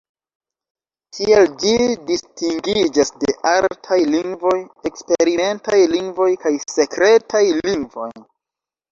Tiel 1.15 1.43
ĝi 1.63 1.73
distingiĝas 2.05 3.11
de 3.23 3.35
artaj 3.49 3.97
lingvoj, 4.13 4.53
eksperimentaj 4.91 5.77
lingvoj 5.93 6.29
kaj 6.47 6.53
sekretaj 6.77 7.43
lingvoj. 7.69 8.09